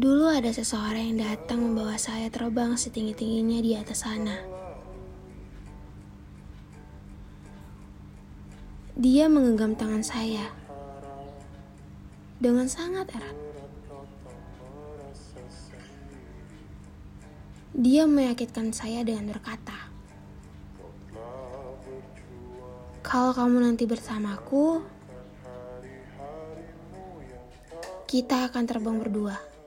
[0.00, 4.32] Dulu ada seseorang yang datang membawa saya terbang setinggi-tingginya di atas sana.
[8.96, 10.48] Dia menggenggam tangan saya
[12.40, 13.36] dengan sangat erat.
[17.76, 19.92] Dia meyakinkan saya dengan berkata,
[23.04, 24.80] "Kalau kamu nanti bersamaku,
[28.08, 29.59] kita akan terbang berdua."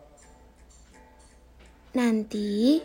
[1.93, 2.81] Nanti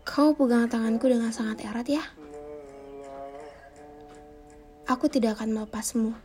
[0.00, 2.00] kau pegang tanganku dengan sangat erat ya.
[4.88, 6.16] Aku tidak akan melepasmu.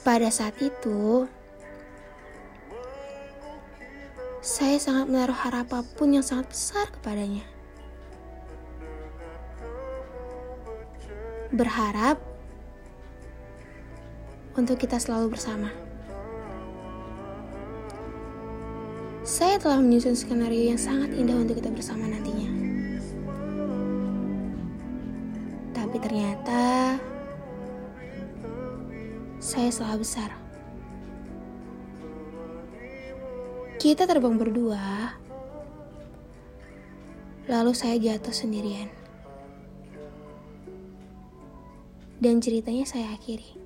[0.00, 1.28] Pada saat itu,
[4.40, 7.44] saya sangat menaruh harapan pun yang sangat besar kepadanya.
[11.52, 12.16] Berharap
[14.56, 15.87] untuk kita selalu bersama.
[19.28, 22.48] Saya telah menyusun skenario yang sangat indah untuk kita bersama nantinya.
[25.76, 26.96] Tapi ternyata
[29.36, 30.32] saya salah besar.
[33.76, 35.12] Kita terbang berdua,
[37.52, 38.88] lalu saya jatuh sendirian.
[42.16, 43.60] Dan ceritanya saya akhiri.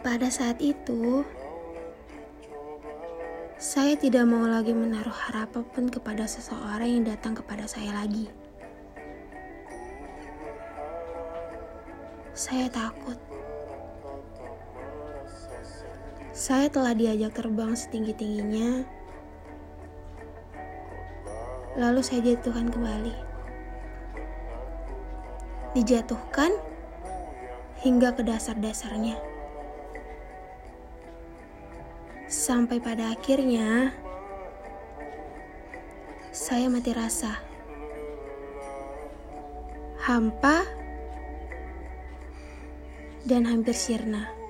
[0.00, 1.20] Pada saat itu,
[3.62, 8.26] saya tidak mau lagi menaruh harapan pun kepada seseorang yang datang kepada saya lagi.
[12.34, 13.14] Saya takut.
[16.34, 18.82] Saya telah diajak terbang setinggi-tingginya,
[21.78, 23.14] lalu saya jatuhkan kembali.
[25.78, 26.50] Dijatuhkan
[27.78, 29.31] hingga ke dasar-dasarnya.
[32.32, 33.92] Sampai pada akhirnya,
[36.32, 37.28] saya mati rasa.
[40.00, 40.64] Hampa
[43.28, 44.41] dan hampir sirna.